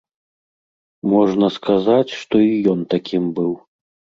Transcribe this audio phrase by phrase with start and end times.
[1.11, 3.53] Можна сказаць, што і ён такім быў.